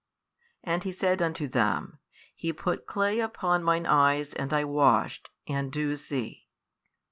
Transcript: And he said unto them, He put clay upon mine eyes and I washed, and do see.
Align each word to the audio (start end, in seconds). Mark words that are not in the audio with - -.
And 0.63 0.81
he 0.81 0.91
said 0.91 1.21
unto 1.21 1.47
them, 1.47 1.99
He 2.33 2.51
put 2.53 2.87
clay 2.87 3.19
upon 3.19 3.63
mine 3.63 3.85
eyes 3.85 4.33
and 4.33 4.51
I 4.51 4.63
washed, 4.63 5.29
and 5.45 5.71
do 5.71 5.95
see. 5.95 6.47